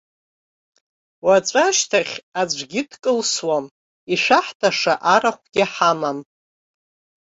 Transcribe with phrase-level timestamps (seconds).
[1.25, 3.65] Уаҵәашьҭахь аӡәгьы дкылсуам,
[4.13, 6.19] ишәаҳҭаша арахәгьы ҳамам!